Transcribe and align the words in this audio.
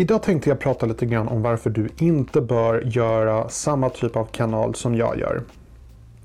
Idag 0.00 0.22
tänkte 0.22 0.48
jag 0.48 0.58
prata 0.58 0.86
lite 0.86 1.06
grann 1.06 1.28
om 1.28 1.42
varför 1.42 1.70
du 1.70 1.88
inte 1.98 2.40
bör 2.40 2.82
göra 2.84 3.48
samma 3.48 3.90
typ 3.90 4.16
av 4.16 4.24
kanal 4.24 4.74
som 4.74 4.94
jag 4.94 5.18
gör. 5.18 5.42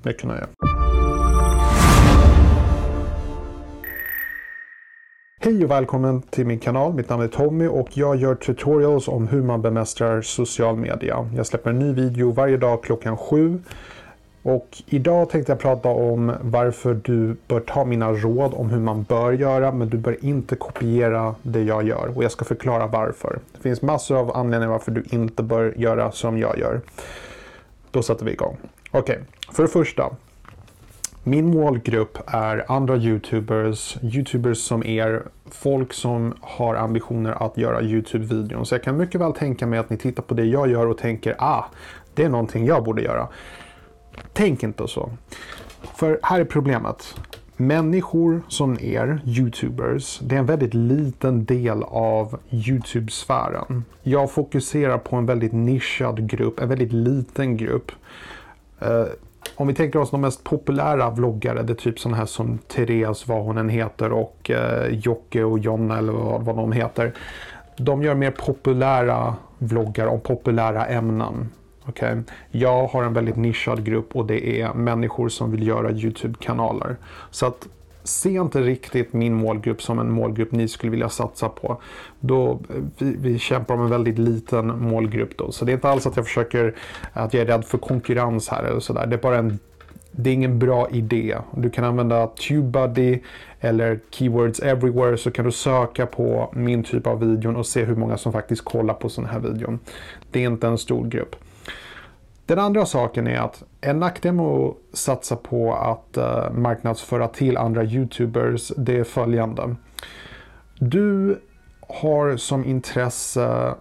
Mycket 0.03 0.23
nöje. 0.23 0.45
Hej 5.41 5.63
och 5.63 5.71
välkommen 5.71 6.21
till 6.21 6.45
min 6.45 6.59
kanal. 6.59 6.93
Mitt 6.93 7.09
namn 7.09 7.23
är 7.23 7.27
Tommy 7.27 7.67
och 7.67 7.87
jag 7.93 8.15
gör 8.15 8.35
tutorials 8.35 9.07
om 9.07 9.27
hur 9.27 9.43
man 9.43 9.61
bemästrar 9.61 10.21
social 10.21 10.77
media. 10.77 11.29
Jag 11.35 11.45
släpper 11.45 11.69
en 11.69 11.79
ny 11.79 11.93
video 11.93 12.31
varje 12.31 12.57
dag 12.57 12.83
klockan 12.83 13.17
sju. 13.17 13.59
Och 14.43 14.83
idag 14.85 15.29
tänkte 15.29 15.51
jag 15.51 15.59
prata 15.59 15.89
om 15.89 16.33
varför 16.41 16.93
du 16.93 17.35
bör 17.47 17.59
ta 17.59 17.85
mina 17.85 18.11
råd 18.11 18.53
om 18.53 18.69
hur 18.69 18.79
man 18.79 19.03
bör 19.03 19.31
göra 19.31 19.71
men 19.71 19.89
du 19.89 19.97
bör 19.97 20.25
inte 20.25 20.55
kopiera 20.55 21.35
det 21.43 21.61
jag 21.61 21.87
gör. 21.87 22.11
Och 22.15 22.23
jag 22.23 22.31
ska 22.31 22.45
förklara 22.45 22.87
varför. 22.87 23.39
Det 23.53 23.61
finns 23.61 23.81
massor 23.81 24.17
av 24.17 24.37
anledningar 24.37 24.71
varför 24.71 24.91
du 24.91 25.03
inte 25.09 25.43
bör 25.43 25.73
göra 25.77 26.11
som 26.11 26.37
jag 26.37 26.59
gör. 26.59 26.81
Då 27.91 28.03
sätter 28.03 28.25
vi 28.25 28.31
igång. 28.31 28.57
Okej, 28.91 28.99
okay. 29.01 29.17
för 29.55 29.63
det 29.63 29.69
första. 29.69 30.09
Min 31.23 31.45
målgrupp 31.45 32.17
är 32.27 32.71
andra 32.71 32.97
YouTubers, 32.97 33.97
YouTubers 34.01 34.57
som 34.57 34.85
er, 34.85 35.23
folk 35.51 35.93
som 35.93 36.33
har 36.41 36.75
ambitioner 36.75 37.43
att 37.45 37.57
göra 37.57 37.81
YouTube-videon. 37.81 38.65
Så 38.65 38.75
jag 38.75 38.83
kan 38.83 38.97
mycket 38.97 39.21
väl 39.21 39.33
tänka 39.33 39.67
mig 39.67 39.79
att 39.79 39.89
ni 39.89 39.97
tittar 39.97 40.23
på 40.23 40.33
det 40.33 40.45
jag 40.45 40.69
gör 40.69 40.87
och 40.87 40.97
tänker 40.97 41.35
ah, 41.37 41.65
det 42.13 42.23
är 42.23 42.29
någonting 42.29 42.65
jag 42.65 42.83
borde 42.83 43.01
göra. 43.01 43.27
Tänk 44.33 44.63
inte 44.63 44.87
så. 44.87 45.09
För 45.95 46.19
här 46.23 46.39
är 46.39 46.45
problemet. 46.45 47.15
Människor 47.57 48.41
som 48.47 48.79
er, 48.79 49.21
YouTubers, 49.25 50.19
det 50.19 50.35
är 50.35 50.39
en 50.39 50.45
väldigt 50.45 50.73
liten 50.73 51.45
del 51.45 51.83
av 51.83 52.39
YouTube-sfären. 52.49 53.83
Jag 54.03 54.31
fokuserar 54.31 54.97
på 54.97 55.15
en 55.15 55.25
väldigt 55.25 55.53
nischad 55.53 56.29
grupp, 56.29 56.59
en 56.59 56.69
väldigt 56.69 56.93
liten 56.93 57.57
grupp. 57.57 57.91
Uh, 58.81 59.05
om 59.55 59.67
vi 59.67 59.73
tänker 59.73 59.99
oss 59.99 60.11
de 60.11 60.21
mest 60.21 60.43
populära 60.43 61.09
vloggare, 61.09 61.63
det 61.63 61.73
är 61.73 61.75
typ 61.75 61.99
sådana 61.99 62.17
här 62.17 62.25
som 62.25 62.57
Therese, 62.57 63.27
vad 63.27 63.43
hon 63.43 63.57
än 63.57 63.69
heter, 63.69 64.11
och 64.11 64.51
uh, 64.53 64.87
Jocke 64.87 65.43
och 65.43 65.59
Jonna 65.59 65.97
eller 65.97 66.13
vad, 66.13 66.45
vad 66.45 66.55
de 66.55 66.71
heter. 66.71 67.13
De 67.77 68.03
gör 68.03 68.15
mer 68.15 68.31
populära 68.31 69.35
vloggar 69.57 70.07
om 70.07 70.19
populära 70.19 70.85
ämnen. 70.85 71.49
Okay? 71.87 72.17
Jag 72.51 72.87
har 72.87 73.03
en 73.03 73.13
väldigt 73.13 73.35
nischad 73.35 73.85
grupp 73.85 74.15
och 74.15 74.25
det 74.25 74.61
är 74.61 74.73
människor 74.73 75.29
som 75.29 75.51
vill 75.51 75.67
göra 75.67 75.91
YouTube-kanaler. 75.91 76.95
Så 77.31 77.45
att 77.45 77.67
se 78.03 78.29
inte 78.29 78.61
riktigt 78.61 79.13
min 79.13 79.33
målgrupp 79.33 79.81
som 79.81 79.99
en 79.99 80.11
målgrupp 80.11 80.51
ni 80.51 80.67
skulle 80.67 80.91
vilja 80.91 81.09
satsa 81.09 81.49
på. 81.49 81.81
Då, 82.19 82.59
vi, 82.97 83.15
vi 83.19 83.39
kämpar 83.39 83.73
om 83.73 83.81
en 83.81 83.89
väldigt 83.89 84.19
liten 84.19 84.83
målgrupp 84.83 85.37
då. 85.37 85.51
Så 85.51 85.65
det 85.65 85.71
är 85.71 85.73
inte 85.73 85.89
alls 85.89 86.07
att 86.07 86.15
jag 86.15 86.25
försöker 86.25 86.75
att 87.13 87.33
jag 87.33 87.41
är 87.41 87.45
rädd 87.45 87.65
för 87.65 87.77
konkurrens 87.77 88.49
här 88.49 88.63
eller 88.63 88.79
sådär. 88.79 89.07
Det 89.07 89.15
är 89.15 89.21
bara 89.21 89.37
en 89.37 89.59
det 90.15 90.29
är 90.29 90.33
ingen 90.33 90.59
bra 90.59 90.89
idé. 90.89 91.37
Du 91.55 91.69
kan 91.69 91.83
använda 91.83 92.27
TubeBuddy 92.27 93.19
eller 93.59 93.99
Keywords 94.09 94.59
Everywhere 94.59 95.17
så 95.17 95.31
kan 95.31 95.45
du 95.45 95.51
söka 95.51 96.05
på 96.05 96.53
min 96.55 96.83
typ 96.83 97.07
av 97.07 97.19
videon 97.19 97.55
och 97.55 97.65
se 97.65 97.83
hur 97.83 97.95
många 97.95 98.17
som 98.17 98.31
faktiskt 98.31 98.63
kollar 98.63 98.93
på 98.93 99.09
sån 99.09 99.25
här 99.25 99.39
videon. 99.39 99.79
Det 100.31 100.43
är 100.43 100.47
inte 100.47 100.67
en 100.67 100.77
stor 100.77 101.07
grupp. 101.07 101.35
Den 102.45 102.59
andra 102.59 102.85
saken 102.85 103.27
är 103.27 103.37
att 103.37 103.63
en 103.81 103.99
nackdel 103.99 104.33
med 104.33 104.45
att 104.45 104.75
satsa 104.93 105.35
på 105.35 105.75
att 105.75 106.17
eh, 106.17 106.51
marknadsföra 106.51 107.27
till 107.27 107.57
andra 107.57 107.83
YouTubers 107.83 108.71
det 108.77 108.99
är 108.99 109.03
följande. 109.03 109.75
Du 110.79 111.39
har 111.81 112.37
som 112.37 112.65
intresse 112.65 113.75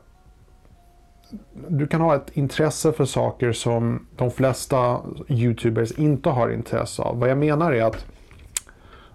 du 1.68 1.86
kan 1.86 2.00
ha 2.00 2.14
ett 2.14 2.36
intresse 2.36 2.92
för 2.92 3.04
saker 3.04 3.52
som 3.52 4.06
de 4.16 4.30
flesta 4.30 5.00
YouTubers 5.28 5.92
inte 5.92 6.30
har 6.30 6.50
intresse 6.50 7.02
av. 7.02 7.18
Vad 7.18 7.30
jag 7.30 7.38
menar 7.38 7.72
är 7.72 7.82
att 7.82 8.06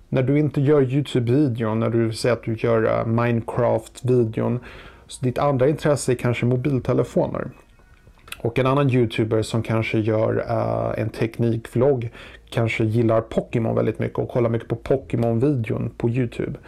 när 0.10 0.24
du 0.24 0.40
inte 0.40 0.62
gör 0.62 0.82
YouTube-videon, 0.82 1.80
när 1.80 1.90
du 1.90 2.14
säger 2.14 2.36
att 2.36 2.44
du 2.44 2.56
gör 2.56 2.84
eh, 2.84 3.06
Minecraft-videon, 3.06 4.60
ditt 5.22 5.38
andra 5.38 5.68
intresse 5.68 6.12
är 6.12 6.16
kanske 6.16 6.46
mobiltelefoner. 6.46 7.52
Och 8.40 8.60
en 8.60 8.68
annan 8.68 8.90
YouTuber 8.90 9.42
som 9.42 9.64
kanske 9.64 10.00
gör 10.00 10.38
uh, 10.38 11.00
en 11.02 11.10
teknikvlogg 11.10 12.10
kanske 12.50 12.84
gillar 12.84 13.22
Pokémon 13.22 13.76
väldigt 13.76 14.00
mycket 14.00 14.20
och 14.20 14.30
kollar 14.30 14.50
mycket 14.50 14.68
på 14.68 14.76
Pokémon-videon 14.76 15.92
på 15.98 16.10
YouTube. 16.10 16.60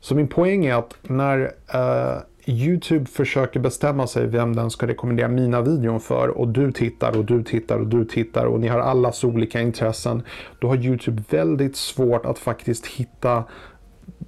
Så 0.00 0.14
min 0.14 0.28
poäng 0.28 0.66
är 0.66 0.74
att 0.74 0.96
när 1.02 1.40
uh, 1.74 2.22
YouTube 2.46 3.06
försöker 3.06 3.60
bestämma 3.60 4.06
sig 4.06 4.26
vem 4.26 4.56
den 4.56 4.70
ska 4.70 4.86
rekommendera 4.86 5.28
mina 5.28 5.62
videon 5.62 6.00
för 6.00 6.28
och 6.28 6.48
du 6.48 6.72
tittar 6.72 7.18
och 7.18 7.24
du 7.24 7.42
tittar 7.42 7.78
och 7.78 7.86
du 7.86 8.04
tittar 8.04 8.44
och 8.44 8.60
ni 8.60 8.68
har 8.68 8.80
allas 8.80 9.24
olika 9.24 9.60
intressen. 9.60 10.22
Då 10.58 10.68
har 10.68 10.76
YouTube 10.76 11.22
väldigt 11.30 11.76
svårt 11.76 12.26
att 12.26 12.38
faktiskt 12.38 12.86
hitta 12.86 13.44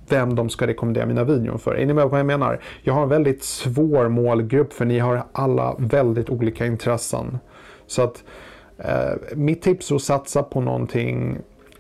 vem 0.09 0.35
de 0.35 0.49
ska 0.49 0.67
rekommendera 0.67 1.07
mina 1.07 1.25
videon 1.25 1.59
för. 1.59 1.75
Är 1.75 1.87
ni 1.87 1.95
med 1.95 2.03
på 2.03 2.09
vad 2.09 2.21
jag 2.21 2.27
menar? 2.27 2.61
Jag 2.83 2.95
har 2.95 3.03
en 3.03 3.09
väldigt 3.09 3.45
svår 3.45 4.09
målgrupp 4.09 4.73
för 4.73 4.85
ni 4.85 4.99
har 4.99 5.25
alla 5.33 5.77
väldigt 5.79 6.31
olika 6.31 6.67
intressen. 6.67 7.39
Så 7.87 8.03
att 8.03 8.25
eh, 8.79 9.37
mitt 9.37 9.63
tips 9.63 9.91
är 9.91 9.97
att 9.97 10.03
satsa 10.03 10.43
på 10.43 10.61
någonting 10.61 11.39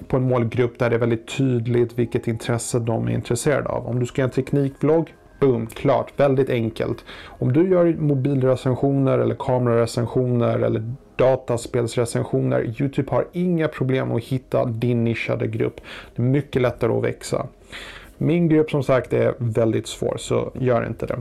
på 0.09 0.16
en 0.16 0.28
målgrupp 0.28 0.78
där 0.78 0.91
det 0.91 0.97
är 0.97 1.00
väldigt 1.00 1.36
tydligt 1.36 1.98
vilket 1.98 2.28
intresse 2.28 2.78
de 2.78 3.09
är 3.09 3.12
intresserade 3.12 3.69
av. 3.69 3.86
Om 3.86 4.00
du 4.00 4.06
ska 4.06 4.22
göra 4.22 4.28
en 4.28 4.34
teknikvlogg, 4.34 5.15
boom, 5.41 5.66
klart, 5.66 6.12
väldigt 6.16 6.50
enkelt. 6.50 7.04
Om 7.26 7.53
du 7.53 7.70
gör 7.70 7.97
mobilrecensioner 7.98 9.19
eller 9.19 9.34
kamerarecensioner 9.34 10.59
eller 10.59 10.92
dataspelsrecensioner, 11.16 12.81
Youtube 12.81 13.10
har 13.10 13.26
inga 13.32 13.69
problem 13.69 14.12
att 14.12 14.25
hitta 14.25 14.65
din 14.65 15.04
nischade 15.04 15.47
grupp. 15.47 15.81
Det 16.16 16.22
är 16.22 16.26
mycket 16.26 16.62
lättare 16.62 16.92
att 16.92 17.04
växa. 17.04 17.47
Min 18.19 18.49
grupp 18.49 18.71
som 18.71 18.82
sagt 18.82 19.12
är 19.12 19.34
väldigt 19.38 19.87
svår, 19.87 20.16
så 20.19 20.53
gör 20.54 20.87
inte 20.87 21.06
det. 21.06 21.19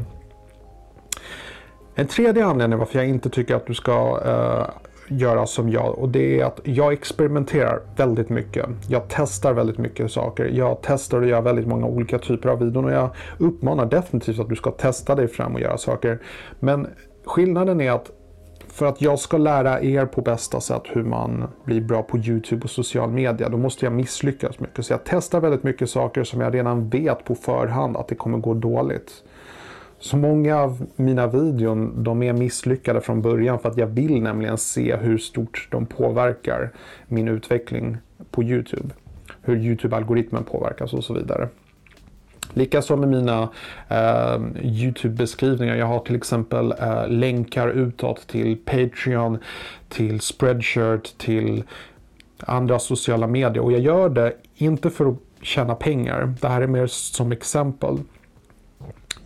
En 1.95 2.07
tredje 2.07 2.45
anledning 2.45 2.79
varför 2.79 2.99
jag 2.99 3.07
inte 3.07 3.29
tycker 3.29 3.55
att 3.55 3.67
du 3.67 3.73
ska 3.73 4.19
uh, 4.25 4.69
göra 5.07 5.45
som 5.45 5.69
jag 5.69 5.99
och 5.99 6.09
det 6.09 6.39
är 6.39 6.45
att 6.45 6.59
jag 6.63 6.93
experimenterar 6.93 7.79
väldigt 7.97 8.29
mycket. 8.29 8.65
Jag 8.87 9.01
testar 9.07 9.53
väldigt 9.53 9.77
mycket 9.77 10.11
saker. 10.11 10.45
Jag 10.45 10.77
testar 10.81 11.21
och 11.21 11.27
gör 11.27 11.41
väldigt 11.41 11.67
många 11.67 11.87
olika 11.87 12.19
typer 12.19 12.49
av 12.49 12.59
videon 12.59 12.85
och 12.85 12.91
jag 12.91 13.09
uppmanar 13.37 13.85
definitivt 13.85 14.39
att 14.39 14.49
du 14.49 14.55
ska 14.55 14.71
testa 14.71 15.15
dig 15.15 15.27
fram 15.27 15.55
och 15.55 15.61
göra 15.61 15.77
saker. 15.77 16.19
Men 16.59 16.87
skillnaden 17.25 17.81
är 17.81 17.91
att 17.91 18.11
för 18.75 18.85
att 18.85 19.01
jag 19.01 19.19
ska 19.19 19.37
lära 19.37 19.81
er 19.81 20.05
på 20.05 20.21
bästa 20.21 20.61
sätt 20.61 20.81
hur 20.85 21.03
man 21.03 21.47
blir 21.63 21.81
bra 21.81 22.03
på 22.03 22.17
YouTube 22.17 22.63
och 22.63 22.69
social 22.69 23.11
media, 23.11 23.49
då 23.49 23.57
måste 23.57 23.85
jag 23.85 23.93
misslyckas 23.93 24.59
mycket. 24.59 24.85
Så 24.85 24.93
jag 24.93 24.99
testar 25.05 25.39
väldigt 25.39 25.63
mycket 25.63 25.89
saker 25.89 26.23
som 26.23 26.41
jag 26.41 26.53
redan 26.53 26.89
vet 26.89 27.23
på 27.23 27.35
förhand 27.35 27.97
att 27.97 28.07
det 28.07 28.15
kommer 28.15 28.37
gå 28.37 28.53
dåligt. 28.53 29.23
Så 29.99 30.17
många 30.17 30.57
av 30.57 30.85
mina 30.95 31.27
videon 31.27 32.03
de 32.03 32.23
är 32.23 32.33
misslyckade 32.33 33.01
från 33.01 33.21
början 33.21 33.59
för 33.59 33.69
att 33.69 33.77
jag 33.77 33.87
vill 33.87 34.21
nämligen 34.21 34.57
se 34.57 34.95
hur 34.95 35.17
stort 35.17 35.67
de 35.71 35.85
påverkar 35.85 36.71
min 37.07 37.27
utveckling 37.27 37.97
på 38.31 38.43
YouTube. 38.43 38.89
Hur 39.41 39.55
YouTube-algoritmen 39.55 40.43
påverkas 40.43 40.93
och 40.93 41.03
så 41.03 41.13
vidare. 41.13 41.49
Likaså 42.55 42.95
med 42.95 43.09
mina 43.09 43.49
eh, 43.89 44.41
YouTube-beskrivningar. 44.63 45.75
Jag 45.75 45.85
har 45.85 45.99
till 45.99 46.15
exempel 46.15 46.71
eh, 46.71 47.07
länkar 47.07 47.67
utåt 47.67 48.27
till 48.27 48.57
Patreon, 48.65 49.37
till 49.89 50.21
Spreadshirt, 50.21 51.17
till 51.17 51.63
andra 52.39 52.79
sociala 52.79 53.27
medier. 53.27 53.63
Och 53.63 53.71
jag 53.71 53.81
gör 53.81 54.09
det 54.09 54.33
inte 54.55 54.89
för 54.89 55.05
att 55.05 55.17
tjäna 55.41 55.75
pengar. 55.75 56.33
Det 56.41 56.47
här 56.47 56.61
är 56.61 56.67
mer 56.67 56.87
som 56.87 57.31
exempel. 57.31 57.97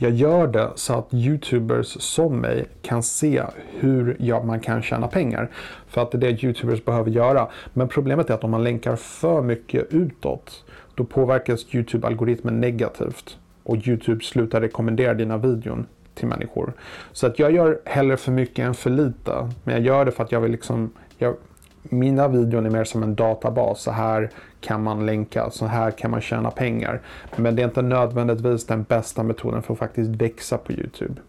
Jag 0.02 0.12
gör 0.12 0.48
det 0.48 0.70
så 0.76 0.94
att 0.94 1.14
YouTubers 1.14 1.88
som 1.88 2.38
mig 2.38 2.66
kan 2.82 3.04
se 3.04 3.44
hur 3.80 4.44
man 4.46 4.60
kan 4.60 4.82
tjäna 4.82 5.08
pengar. 5.08 5.50
För 5.88 6.02
att 6.02 6.12
det 6.12 6.18
är 6.18 6.22
det 6.22 6.44
YouTubers 6.44 6.86
behöver 6.86 7.12
göra. 7.12 7.48
Men 7.74 7.88
problemet 7.88 8.30
är 8.30 8.34
att 8.34 8.44
om 8.44 8.52
man 8.52 8.64
länkar 8.64 8.96
för 8.96 9.42
mycket 9.42 9.94
utåt 9.94 10.64
då 10.96 11.04
påverkas 11.04 11.66
YouTube-algoritmen 11.72 12.60
negativt 12.60 13.38
och 13.64 13.88
YouTube 13.88 14.24
slutar 14.24 14.62
rekommendera 14.62 15.14
dina 15.14 15.38
videon 15.38 15.86
till 16.16 16.28
människor. 16.28 16.74
Så 17.12 17.28
att 17.28 17.40
jag 17.40 17.52
gör 17.52 17.80
hellre 17.86 18.18
för 18.18 18.32
mycket 18.32 18.66
än 18.66 18.74
för 18.74 18.90
lite. 18.90 19.50
Men 19.64 19.76
jag 19.76 19.84
gör 19.84 20.06
det 20.06 20.12
för 20.12 20.24
att 20.24 20.32
jag 20.32 20.42
vill 20.42 20.52
liksom... 20.52 20.92
Jag, 21.18 21.36
mina 21.84 22.28
videon 22.28 22.66
är 22.66 22.70
mer 22.70 22.84
som 22.84 23.04
en 23.04 23.16
databas. 23.16 23.82
Så 23.82 23.92
här 23.92 24.30
kan 24.62 24.84
man 24.84 25.06
länka, 25.06 25.50
så 25.50 25.66
här 25.66 25.92
kan 25.92 26.12
man 26.12 26.22
tjäna 26.22 26.52
pengar. 26.52 27.02
Men 27.36 27.56
det 27.56 27.62
är 27.62 27.68
inte 27.68 27.82
nödvändigtvis 27.82 28.66
den 28.66 28.84
bästa 28.84 29.24
metoden 29.24 29.62
för 29.62 29.74
att 29.74 29.80
faktiskt 29.80 30.10
växa 30.10 30.58
på 30.58 30.72
YouTube. 30.72 31.22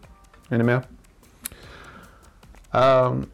Är 0.49 0.57
ni 0.57 0.63
med? 0.63 0.81
Um, 2.71 3.25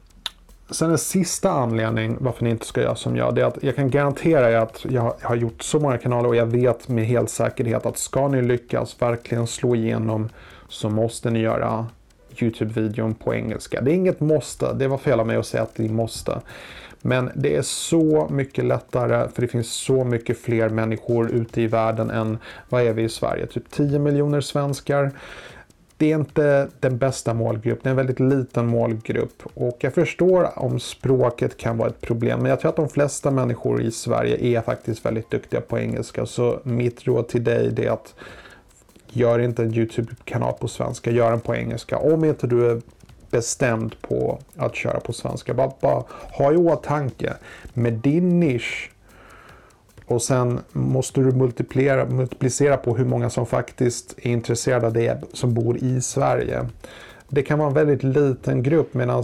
Sen 0.69 0.91
en 0.91 0.97
sista 0.97 1.51
anledning 1.51 2.17
varför 2.19 2.43
ni 2.43 2.49
inte 2.49 2.65
ska 2.65 2.81
göra 2.81 2.95
som 2.95 3.15
jag, 3.15 3.35
det 3.35 3.41
är 3.41 3.45
att 3.45 3.63
jag 3.63 3.75
kan 3.75 3.89
garantera 3.89 4.51
er 4.51 4.55
att 4.55 4.85
jag 4.89 5.13
har 5.21 5.35
gjort 5.35 5.63
så 5.63 5.79
många 5.79 5.97
kanaler 5.97 6.29
och 6.29 6.35
jag 6.35 6.45
vet 6.45 6.87
med 6.87 7.05
helt 7.05 7.29
säkerhet 7.29 7.85
att 7.85 7.97
ska 7.97 8.27
ni 8.27 8.41
lyckas 8.41 9.01
verkligen 9.01 9.47
slå 9.47 9.75
igenom 9.75 10.29
så 10.69 10.89
måste 10.89 11.29
ni 11.29 11.39
göra 11.39 11.85
Youtube-videon 12.35 13.13
på 13.13 13.35
engelska. 13.35 13.81
Det 13.81 13.91
är 13.91 13.95
inget 13.95 14.19
måste, 14.19 14.73
det 14.73 14.87
var 14.87 14.97
fel 14.97 15.19
av 15.19 15.27
mig 15.27 15.37
att 15.37 15.45
säga 15.45 15.63
att 15.63 15.75
det 15.75 15.89
måste. 15.89 16.41
Men 17.01 17.31
det 17.35 17.55
är 17.55 17.61
så 17.61 18.27
mycket 18.31 18.65
lättare 18.65 19.29
för 19.33 19.41
det 19.41 19.47
finns 19.47 19.71
så 19.71 20.03
mycket 20.03 20.37
fler 20.37 20.69
människor 20.69 21.31
ute 21.31 21.61
i 21.61 21.67
världen 21.67 22.09
än 22.09 22.37
vad 22.69 22.81
är 22.81 22.93
vi 22.93 23.03
i 23.03 23.09
Sverige? 23.09 23.47
Typ 23.47 23.71
10 23.71 23.99
miljoner 23.99 24.41
svenskar. 24.41 25.11
Det 25.97 26.11
är 26.11 26.15
inte 26.15 26.67
den 26.79 26.97
bästa 26.97 27.33
målgruppen, 27.33 27.79
det 27.83 27.89
är 27.89 27.91
en 27.91 27.97
väldigt 27.97 28.19
liten 28.19 28.67
målgrupp. 28.67 29.43
Och 29.53 29.77
jag 29.79 29.93
förstår 29.93 30.59
om 30.59 30.79
språket 30.79 31.57
kan 31.57 31.77
vara 31.77 31.89
ett 31.89 32.01
problem, 32.01 32.39
men 32.39 32.49
jag 32.49 32.59
tror 32.59 32.69
att 32.69 32.75
de 32.75 32.89
flesta 32.89 33.31
människor 33.31 33.81
i 33.81 33.91
Sverige 33.91 34.57
är 34.57 34.61
faktiskt 34.61 35.05
väldigt 35.05 35.31
duktiga 35.31 35.61
på 35.61 35.79
engelska. 35.79 36.25
Så 36.25 36.59
mitt 36.63 37.07
råd 37.07 37.27
till 37.27 37.43
dig 37.43 37.85
är 37.85 37.91
att 37.91 38.13
gör 39.09 39.39
inte 39.39 39.63
en 39.63 39.73
YouTube-kanal 39.73 40.53
på 40.59 40.67
svenska, 40.67 41.11
gör 41.11 41.31
den 41.31 41.39
på 41.39 41.55
engelska. 41.55 41.97
Om 41.97 42.23
inte 42.23 42.47
du 42.47 42.71
är 42.71 42.81
bestämd 43.31 44.01
på 44.01 44.39
att 44.55 44.75
köra 44.75 44.99
på 44.99 45.13
svenska. 45.13 45.53
Bara, 45.53 45.71
bara 45.81 46.03
ha 46.31 46.53
i 46.53 46.57
åtanke 46.57 47.33
med 47.73 47.93
din 47.93 48.39
nisch 48.39 48.91
och 50.05 50.21
sen 50.21 50.59
måste 50.71 51.21
du 51.21 51.31
multiplicera, 51.31 52.05
multiplicera 52.05 52.77
på 52.77 52.97
hur 52.97 53.05
många 53.05 53.29
som 53.29 53.45
faktiskt 53.45 54.15
är 54.17 54.31
intresserade 54.31 54.87
av 54.87 54.93
det 54.93 55.23
som 55.33 55.53
bor 55.53 55.77
i 55.77 56.01
Sverige. 56.01 56.65
Det 57.29 57.41
kan 57.41 57.59
vara 57.59 57.67
en 57.69 57.73
väldigt 57.73 58.03
liten 58.03 58.63
grupp 58.63 58.93
medan 58.93 59.23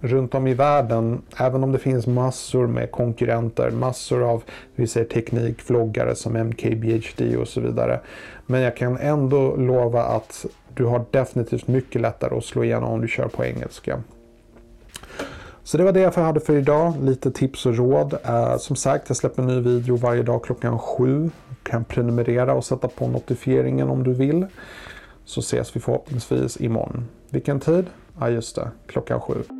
runt 0.00 0.34
om 0.34 0.46
i 0.46 0.54
världen, 0.54 1.22
även 1.36 1.64
om 1.64 1.72
det 1.72 1.78
finns 1.78 2.06
massor 2.06 2.66
med 2.66 2.90
konkurrenter, 2.90 3.70
massor 3.70 4.22
av 4.22 4.42
vi 4.74 4.86
säger, 4.86 5.06
teknikvloggare 5.06 6.14
som 6.14 6.36
MKBHD 6.36 7.36
och 7.36 7.48
så 7.48 7.60
vidare. 7.60 8.00
Men 8.46 8.60
jag 8.60 8.76
kan 8.76 8.98
ändå 8.98 9.56
lova 9.56 10.02
att 10.02 10.46
du 10.74 10.84
har 10.84 11.04
definitivt 11.10 11.68
mycket 11.68 12.00
lättare 12.00 12.36
att 12.36 12.44
slå 12.44 12.64
igenom 12.64 12.92
om 12.92 13.00
du 13.00 13.08
kör 13.08 13.28
på 13.28 13.44
engelska. 13.44 14.02
Så 15.62 15.78
det 15.78 15.84
var 15.84 15.92
det 15.92 16.00
jag 16.00 16.12
hade 16.12 16.40
för 16.40 16.56
idag. 16.56 16.94
Lite 17.02 17.30
tips 17.30 17.66
och 17.66 17.76
råd. 17.76 18.18
Eh, 18.24 18.56
som 18.56 18.76
sagt, 18.76 19.04
jag 19.08 19.16
släpper 19.16 19.42
en 19.42 19.48
ny 19.48 19.60
video 19.60 19.96
varje 19.96 20.22
dag 20.22 20.44
klockan 20.44 20.78
sju. 20.78 21.30
Du 21.48 21.70
kan 21.70 21.84
prenumerera 21.84 22.54
och 22.54 22.64
sätta 22.64 22.88
på 22.88 23.08
notifieringen 23.08 23.88
om 23.88 24.04
du 24.04 24.12
vill. 24.12 24.46
Så 25.24 25.40
ses 25.40 25.76
vi 25.76 25.80
förhoppningsvis 25.80 26.60
imorgon. 26.60 27.08
Vilken 27.30 27.60
tid? 27.60 27.86
Ja, 28.20 28.30
just 28.30 28.56
det. 28.56 28.70
Klockan 28.86 29.20
sju. 29.20 29.59